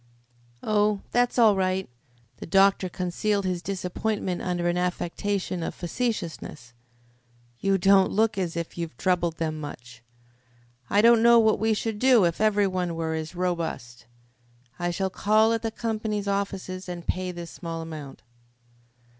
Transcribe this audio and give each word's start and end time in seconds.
"Oh, 0.63 1.03
that's 1.11 1.37
all 1.37 1.55
right." 1.55 1.87
The 2.37 2.47
doctor 2.47 2.89
concealed 2.89 3.45
his 3.45 3.61
disappointment 3.61 4.41
under 4.41 4.67
an 4.67 4.75
affectation 4.79 5.61
of 5.61 5.75
facetiousness. 5.75 6.73
"You 7.59 7.77
don't 7.77 8.11
look 8.11 8.35
as 8.35 8.57
if 8.57 8.79
you 8.79 8.87
troubled 8.97 9.37
them 9.37 9.59
much. 9.59 10.01
I 10.89 11.03
don't 11.03 11.21
know 11.21 11.37
what 11.37 11.59
we 11.59 11.75
should 11.75 11.99
do 11.99 12.25
if 12.25 12.41
every 12.41 12.65
one 12.65 12.95
were 12.95 13.13
as 13.13 13.35
robust. 13.35 14.07
I 14.79 14.89
shall 14.89 15.11
call 15.11 15.53
at 15.53 15.61
the 15.61 15.69
company's 15.69 16.27
offices 16.27 16.89
and 16.89 17.05
pay 17.05 17.31
this 17.31 17.51
small 17.51 17.83
amount." 17.83 18.23